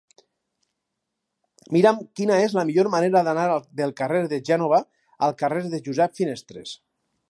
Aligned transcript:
Mira'm 1.77 1.99
quina 2.21 2.39
és 2.47 2.57
la 2.61 2.65
millor 2.71 2.91
manera 2.95 3.23
d'anar 3.29 3.45
del 3.83 3.95
carrer 4.03 4.25
de 4.35 4.43
Gènova 4.51 4.85
al 5.29 5.41
carrer 5.45 5.67
de 5.77 5.87
Josep 5.91 6.23
Finestres. 6.23 6.79